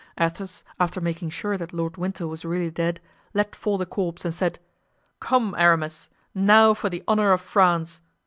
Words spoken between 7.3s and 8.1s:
of France!"